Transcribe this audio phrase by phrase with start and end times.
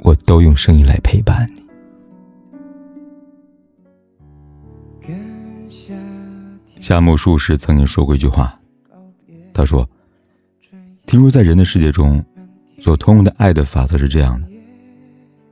[0.00, 1.62] 我都用声音来陪伴你。
[6.80, 8.58] 夏目漱石曾经说过一句话，
[9.52, 9.88] 他说
[11.06, 12.24] ：“听说在人的世界中，
[12.80, 14.48] 所通用的爱的法则是这样的，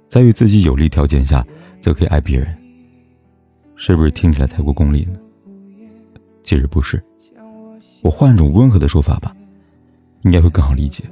[0.09, 1.45] 在与自己有利条件下，
[1.81, 2.57] 则可以爱别人。
[3.75, 5.19] 是不是听起来太过功利呢？
[6.43, 7.03] 其实不是，
[8.03, 9.37] 我换一种温和的说法吧，
[10.23, 11.05] 应该会更好理解。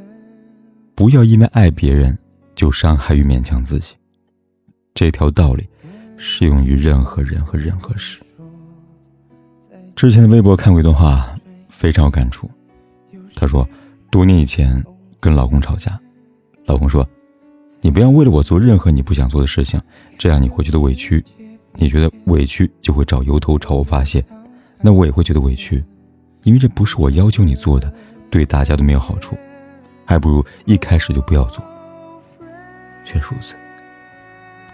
[0.94, 2.16] 不要因为爱别人，
[2.54, 3.94] 就伤害与勉强自己。
[4.94, 5.68] 这条道理，
[6.16, 8.20] 适用于任何人和任何事。”
[9.96, 11.34] 之前的微博看过一段话，
[11.68, 12.50] 非常有感触。
[13.36, 13.68] 他说，
[14.10, 14.82] 多年以前
[15.20, 15.98] 跟老公吵架，
[16.66, 17.06] 老公说
[17.80, 19.80] ：“你不要为了我做任何你不想做的事情，
[20.16, 21.24] 这样你会觉得委屈，
[21.74, 24.24] 你觉得委屈就会找由头朝我发泄，
[24.80, 25.82] 那我也会觉得委屈，
[26.44, 27.92] 因为这不是我要求你做的，
[28.30, 29.36] 对大家都没有好处，
[30.04, 31.64] 还不如一开始就不要做。”
[33.04, 33.54] 却如此。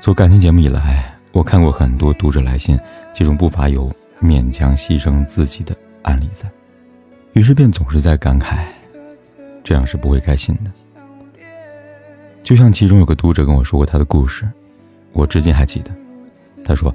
[0.01, 2.79] 做感情节目以来，我看过很多读者来信，
[3.15, 3.91] 其中不乏有。
[4.23, 6.47] 勉强牺牲自己的案例在，
[7.33, 8.67] 于是便总是在感慨，
[9.65, 10.71] 这样是不会开心的。
[12.43, 14.47] 就像其中有个读者跟我说过他的故事，
[15.13, 15.91] 我至今还记得。
[16.63, 16.95] 他说，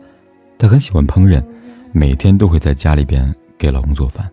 [0.56, 1.44] 他很喜欢烹饪，
[1.92, 4.30] 每天都会在家里边给老公做饭，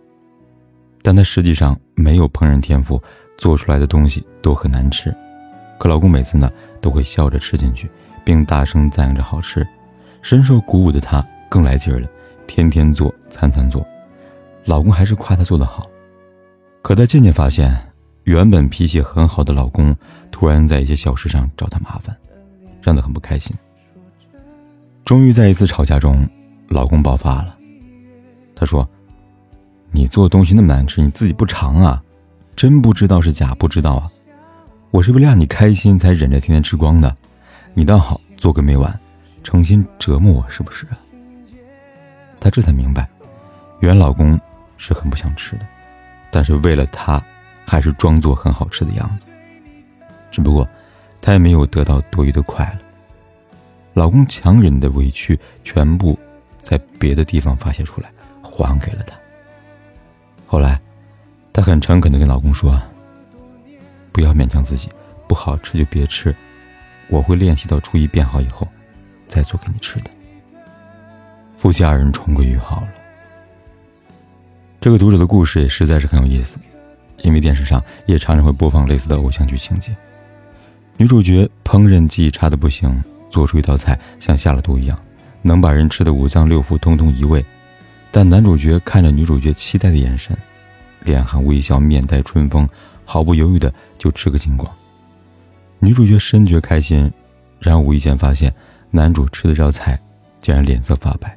[1.01, 3.03] 但他实际上没有烹饪天赋，
[3.39, 5.11] 做出来的东西都很难吃。
[5.83, 6.49] 可老公每次呢
[6.81, 7.91] 都会笑着吃进去，
[8.25, 9.67] 并大声赞扬着好吃，
[10.23, 12.09] 深受鼓舞的她更来劲儿了。
[12.47, 13.85] 天天做，餐餐做，
[14.65, 15.91] 老公还是夸她做得好。
[16.83, 17.77] 可她渐渐发现，
[18.23, 19.93] 原本脾气很好的老公，
[20.31, 22.17] 突然在一些小事上找她麻烦，
[22.81, 23.53] 让她很不开心。
[25.05, 26.25] 终于在一次吵架中，
[26.69, 27.57] 老公爆发了。
[28.55, 28.89] 他说
[29.91, 32.01] ：“你做东西那么难吃，你自己不尝啊？
[32.55, 34.12] 真不知道是假不知道啊？
[34.93, 37.17] 我是为了让你开心才忍着天天吃光的，
[37.73, 39.01] 你倒好，做个没完，
[39.43, 40.87] 成心折磨我是不是？”
[42.39, 43.09] 她这才明白，
[43.81, 44.39] 原老公
[44.77, 45.67] 是很不想吃的，
[46.31, 47.25] 但是为了她，
[47.67, 49.25] 还是装作很好吃的样子。
[50.31, 50.69] 只不过，
[51.23, 52.79] 她也没有得到多余的快乐。
[53.95, 56.19] 老公强忍的委屈，全部
[56.59, 58.11] 在别的地方发泄出来，
[58.43, 59.17] 还给了她。
[60.47, 60.79] 后来，
[61.51, 62.79] 她很诚恳的跟老公说
[64.13, 64.89] ：“不要勉强自己，
[65.27, 66.35] 不好吃就别吃，
[67.09, 68.69] 我会练习到厨艺变好以后，
[69.27, 70.11] 再做给你吃的。”
[71.57, 72.89] 夫妻二人重归于好了。
[74.81, 76.59] 这个读者的故事也实在是很有意思，
[77.23, 79.95] 因为电视上也常常会播放类似的偶像剧情节。
[80.97, 84.99] 女主角烹饪技艺差的不行，做出一道菜像下了毒一样，
[85.41, 87.45] 能把人吃的五脏六腑通通移位。
[88.11, 90.37] 但男主角看着女主角期待的眼神，
[91.05, 92.69] 脸含微笑，面带春风，
[93.13, 94.67] 毫不犹豫的就吃个精光。
[95.81, 97.13] 女主角深觉开心，
[97.61, 98.51] 然后无意间发现
[98.91, 100.01] 男主吃的这道菜
[100.41, 101.37] 竟然脸色发白。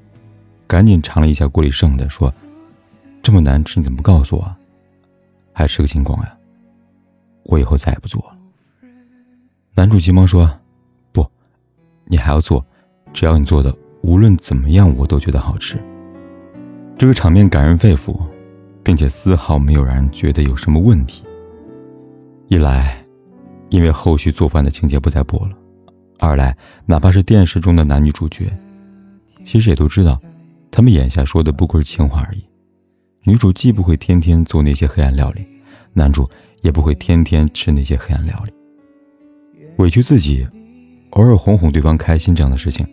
[0.68, 2.34] 赶紧尝了一下锅里剩的，说
[3.22, 4.56] ：“这么难吃，你怎么不告诉我？
[5.52, 6.34] 还吃个精光呀！
[7.44, 8.38] 我以后再也不做了。”
[9.76, 10.50] 男主急忙说
[11.12, 11.30] ：“不，
[12.06, 12.66] 你还要做，
[13.12, 15.78] 只要你做的，无论怎么样，我都觉得好吃。”
[16.98, 18.18] 这个场面感人肺腑，
[18.82, 21.26] 并且丝毫没有让人觉得有什么问题。
[22.48, 23.04] 一来，
[23.70, 25.56] 因为后续做饭的情节不再播了；
[26.20, 28.52] 二来，哪怕是电视中的男女主角，
[29.44, 30.22] 其实也都知道。
[30.70, 32.44] 他们眼下说的不过是情话而已。
[33.24, 35.48] 女主既不会天天做那些黑暗料理，
[35.94, 36.30] 男主
[36.62, 38.54] 也不会天天吃那些黑暗料理。
[39.78, 40.46] 委屈自己，
[41.12, 42.86] 偶尔哄哄对方开心，这样的事情，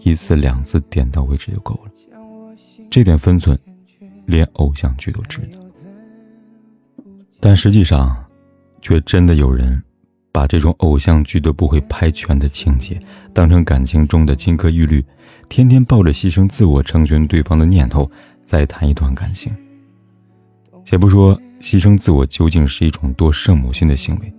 [0.00, 1.90] 一次两次点到为止就够了。
[2.90, 3.58] 这点分寸，
[4.26, 5.60] 连偶像剧都知道。
[7.38, 8.16] 但实际上，
[8.80, 9.82] 却真的有人。
[10.30, 13.00] 把这种偶像剧都不会拍全的情节
[13.32, 15.04] 当成感情中的金科玉律，
[15.48, 18.08] 天天抱着牺牲自我成全对方的念头
[18.44, 19.52] 再谈一段感情。
[20.84, 24.32] 且不说牺牲自我究竟是一种多圣母心的行为，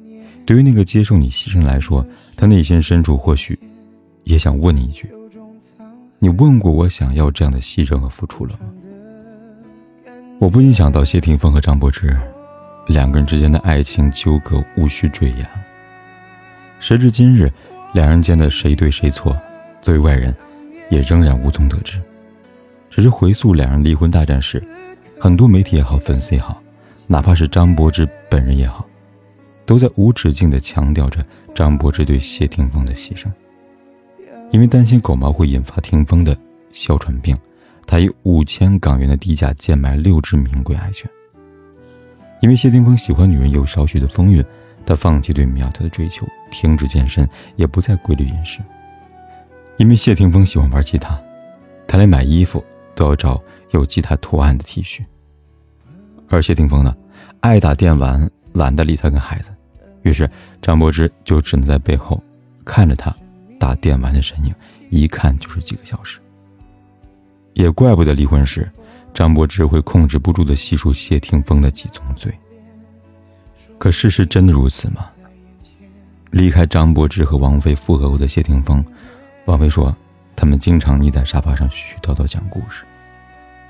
[0.46, 2.06] 对于那个接受你牺牲来说，
[2.38, 3.60] 他内心深处或许
[4.24, 5.12] 也想问你一句：
[6.18, 8.70] 你问过我想要这样的牺牲和付出了吗？
[10.40, 12.16] 我不禁想到谢霆锋和张柏芝
[12.90, 15.48] 两个人之间的爱情纠葛，无需赘言。
[16.80, 17.48] 时至今日，
[17.94, 19.40] 两人间的谁对谁错，
[19.80, 20.36] 作为外人，
[20.90, 22.02] 也仍然无从得知。
[22.90, 24.62] 只是回溯两人离婚大战时，
[25.20, 26.60] 很多媒体也好，粉丝也好，
[27.06, 28.84] 哪怕是张柏芝本人也好，
[29.68, 33.28] 都在无止境地强调着张柏芝对谢霆锋的牺牲。
[34.50, 36.36] 因为担心狗毛会引发霆锋的
[36.74, 37.38] 哮喘病，
[37.86, 41.08] 他以五千港元的低价贱卖六只名贵爱犬。
[42.42, 44.44] 因为谢霆锋喜欢女人有少许的风韵，
[44.86, 48.60] 他放弃对苗条的追求，停止健身，也不再规律饮食。
[49.78, 51.20] 因为谢霆锋喜欢玩吉他，
[51.88, 52.64] 他连买衣服。
[52.96, 53.42] 都要找
[53.72, 55.06] 有吉他图案的 T 恤，
[56.28, 56.94] 而谢霆锋呢，
[57.40, 59.52] 爱打电玩，懒得理他跟孩子，
[60.02, 60.30] 于是
[60.62, 62.22] 张柏芝就只能在背后
[62.66, 63.16] 看着他
[63.58, 64.54] 打电玩的身影，
[64.90, 66.20] 一看就是几个小时。
[67.54, 68.70] 也怪不得离婚时，
[69.14, 72.34] 张柏芝会控制不住的细数谢霆锋的几宗罪。
[73.78, 75.10] 可事实真的如此吗？
[76.32, 78.86] 离开张柏芝和王菲复合后的谢霆锋，
[79.46, 79.96] 王菲说，
[80.36, 82.84] 他们经常腻在沙发上絮絮叨叨讲故事。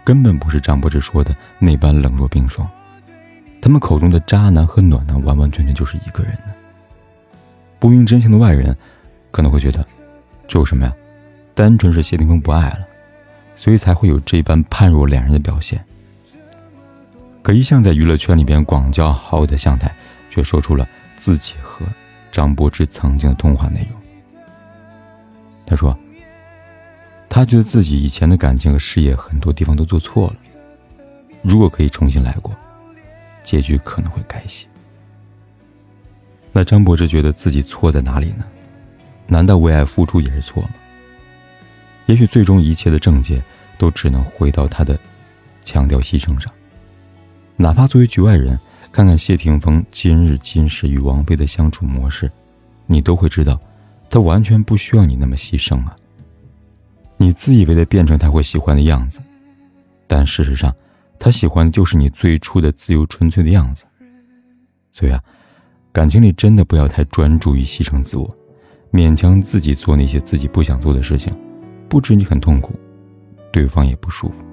[0.03, 2.67] 根本不是张柏芝说的那般冷若冰霜，
[3.61, 6.53] 他们口中的渣男和暖男完完全全就是一个人呢。
[7.79, 8.75] 不明真相的外人
[9.31, 9.85] 可能会觉得，
[10.47, 10.93] 这有什么呀？
[11.53, 12.87] 单纯是谢霆锋不爱了，
[13.59, 15.83] 所以才会有这般判若两人的表现。
[17.41, 19.93] 可一向在娱乐圈里边广交好友的向太，
[20.29, 21.85] 却说出了自己和
[22.31, 23.99] 张柏芝曾经的通话内容。
[25.65, 25.97] 他说。
[27.31, 30.35] 他觉得自己以前的感情和事业很多地方都做错了，
[31.43, 32.51] 如果可以重新来过，
[33.43, 34.65] 结局可能会改写。
[36.51, 38.43] 那张柏芝觉得自己错在哪里呢？
[39.27, 40.69] 难道为爱付出也是错吗？
[42.09, 43.39] 也许最终一切的症结
[43.77, 44.99] 都只能回到他的
[45.63, 46.51] 强调牺牲上。
[47.55, 48.59] 哪怕作为局外人，
[48.91, 52.31] 看看谢霆锋今日今时与王菲的相处模式，
[52.87, 53.61] 你都会知道，
[54.09, 55.95] 他完全不需要你那么牺牲啊。
[57.17, 59.21] 你自以为的变成他会喜欢的样子，
[60.07, 60.75] 但事实上，
[61.19, 63.85] 他喜欢的就是你最初的自由纯粹的样子。
[64.91, 65.23] 所以啊，
[65.91, 68.27] 感情里真的不要太专注于牺牲自我，
[68.91, 71.31] 勉强自己做那些自己不想做的事情，
[71.89, 72.73] 不止你很痛苦，
[73.51, 74.45] 对方也不舒服，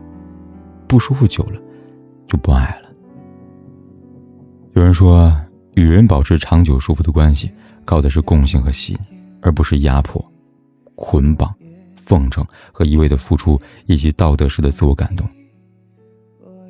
[0.89, 1.61] 不舒服久了，
[2.27, 2.89] 就不爱了。
[4.73, 5.35] 有人说，
[5.75, 7.51] 与人保持长久舒服的关系，
[7.85, 8.99] 靠的是共性和吸引，
[9.43, 10.25] 而不是压迫、
[10.95, 11.55] 捆绑。
[11.97, 15.29] 奉承和一味的付出，以及道德式的自我感动，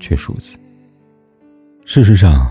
[0.00, 0.56] 却如此。
[1.84, 2.50] 事实上，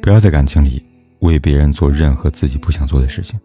[0.00, 0.80] 不要在感情里
[1.18, 3.36] 为别人做任何自己不想做的事情，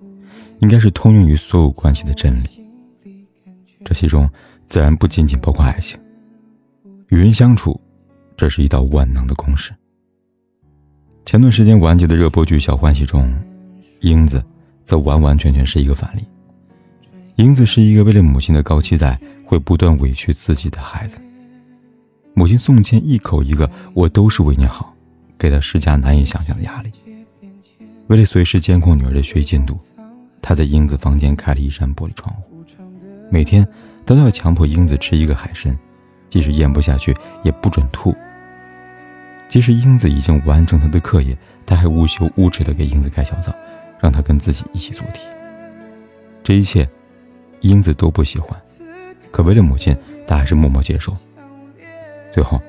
[0.60, 2.57] 应该是通用于所有关系的真理。
[3.88, 4.30] 这其中
[4.66, 5.98] 自然不仅仅包括爱情，
[7.08, 7.80] 与人相处，
[8.36, 9.74] 这是一道万能的公式。
[11.26, 13.34] 前段时间完结的热播剧《小欢喜》中，
[14.02, 14.44] 英子
[14.84, 16.26] 则完完全全是一个反例。
[17.38, 21.22] 英子是一个为了母亲的高期待会不断委屈自己的孩子。
[22.34, 24.94] 母亲宋茜一口一个“我都是为你好”，
[25.40, 26.92] 给她施加难以想象的压力。
[28.08, 29.80] 为了随时监控女儿的学习进度，
[30.42, 32.57] 她在英子房间开了一扇玻璃窗户，
[33.30, 33.68] 每天
[34.06, 35.78] 他都要强迫英子吃一个海参，
[36.30, 38.16] 即使咽不下去也不准吐。
[39.50, 43.54] 即使英子已经完成她的课业，她还无休无止地给英子开小灶，
[44.00, 45.22] 让她跟自己一起做题。
[46.44, 46.88] 这一切。
[47.62, 48.56] 英子都不喜欢，
[49.32, 49.98] 可为了母亲，
[50.28, 51.12] 她还是默默接受。
[52.32, 52.62] 最后，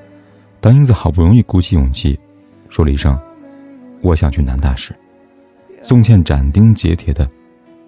[0.59, 2.19] 当英子好不容易鼓起勇气，
[2.69, 3.17] 说了一声
[4.01, 4.91] “我想去南大”时，
[5.83, 7.29] 宋茜斩钉截铁的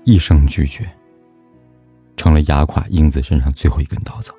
[0.04, 0.88] 一声拒绝，
[2.22, 4.32] 成了压垮英子身上最后一根稻草。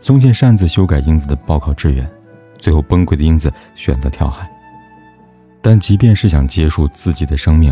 [0.00, 2.10] 宋茜擅自修改英子的报考志愿，
[2.56, 4.50] 最后崩溃的英子选择跳海。
[5.60, 7.70] 但即便是想结束自己的生命，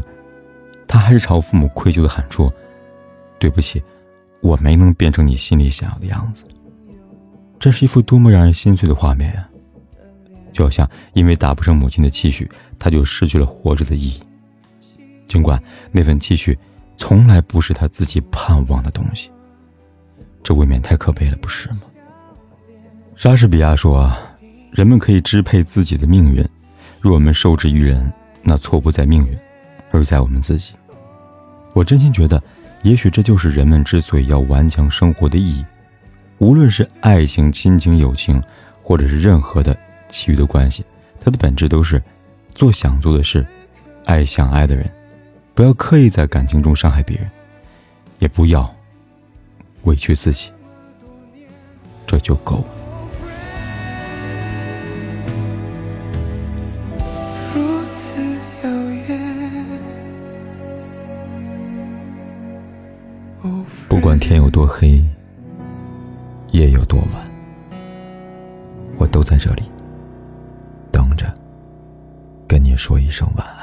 [0.86, 2.52] 她还是朝父母愧疚的喊出。
[3.38, 3.82] 对不起，
[4.42, 6.44] 我没能变成你心里想要的样子。
[7.58, 9.48] 这是一幅多么让人心碎的画面呀！
[10.52, 12.46] 就好像因为达不成母亲的期许，
[12.78, 14.20] 他就失去了活着的意义。
[15.26, 15.58] 尽管
[15.90, 16.58] 那份期许
[16.96, 19.30] 从来不是他自己盼望的东西，
[20.42, 21.82] 这未免太可悲了，不是吗？
[23.14, 24.12] 莎士比亚说
[24.72, 26.44] ：“人们可以支配自己的命运，
[27.00, 28.12] 若我们受制于人，
[28.42, 29.38] 那错不在命运，
[29.90, 30.74] 而在我们自己。”
[31.72, 32.42] 我真心觉得。
[32.82, 35.64] 也许这就是人们之所以要顽强生活的意义。
[36.38, 38.40] 无论是爱情、亲情、友情，
[38.80, 39.76] 或者是任何的
[40.08, 40.84] 其余的关系，
[41.20, 42.00] 它的本质都是
[42.54, 43.44] 做想做的事，
[44.04, 44.88] 爱想爱的人。
[45.56, 47.30] 不要刻意在感情中伤害别人，
[48.18, 48.70] 也不要
[49.84, 50.52] 委屈自己，
[52.06, 52.64] 这就够了。
[63.88, 65.02] 不管天有多黑，
[66.50, 67.24] 夜有多晚，
[68.98, 69.62] 我都在这里
[70.92, 71.32] 等着，
[72.46, 73.55] 跟你说一声晚安。